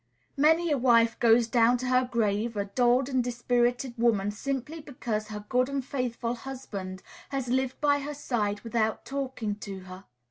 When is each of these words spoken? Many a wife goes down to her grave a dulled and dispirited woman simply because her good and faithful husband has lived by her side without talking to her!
Many 0.35 0.71
a 0.71 0.79
wife 0.79 1.19
goes 1.19 1.45
down 1.45 1.77
to 1.77 1.85
her 1.85 2.09
grave 2.11 2.57
a 2.57 2.65
dulled 2.65 3.07
and 3.07 3.23
dispirited 3.23 3.93
woman 3.99 4.31
simply 4.31 4.81
because 4.81 5.27
her 5.27 5.45
good 5.47 5.69
and 5.69 5.85
faithful 5.85 6.33
husband 6.33 7.03
has 7.29 7.49
lived 7.49 7.79
by 7.81 7.99
her 7.99 8.15
side 8.15 8.61
without 8.61 9.05
talking 9.05 9.53
to 9.57 9.81
her! 9.81 10.05